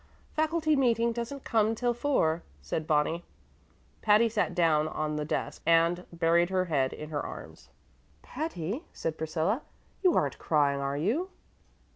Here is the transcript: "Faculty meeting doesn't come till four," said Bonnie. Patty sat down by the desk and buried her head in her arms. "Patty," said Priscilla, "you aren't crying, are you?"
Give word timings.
"Faculty 0.35 0.75
meeting 0.75 1.11
doesn't 1.11 1.43
come 1.43 1.75
till 1.75 1.93
four," 1.93 2.41
said 2.59 2.87
Bonnie. 2.87 3.23
Patty 4.01 4.29
sat 4.29 4.55
down 4.55 4.87
by 4.87 5.09
the 5.15 5.25
desk 5.25 5.61
and 5.63 6.07
buried 6.11 6.49
her 6.49 6.65
head 6.65 6.91
in 6.91 7.11
her 7.11 7.21
arms. 7.23 7.69
"Patty," 8.23 8.83
said 8.93 9.15
Priscilla, 9.15 9.61
"you 10.01 10.15
aren't 10.15 10.39
crying, 10.39 10.81
are 10.81 10.97
you?" 10.97 11.29